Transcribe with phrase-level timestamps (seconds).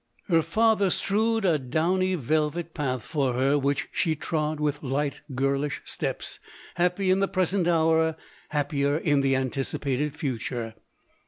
[0.29, 5.79] Her father strewed a downy velvet path for her, which she trod with light, girlish
[5.85, 6.39] steps,
[6.73, 8.15] happy in the present hour,
[8.49, 10.73] hap pier in the anticipated future.